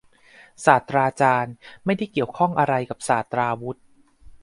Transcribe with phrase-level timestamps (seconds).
[0.65, 1.53] ศาสตราจารย์
[1.85, 3.79] ไม่ได้เกี่ยวข้องอะไรกับศาสตราวุธ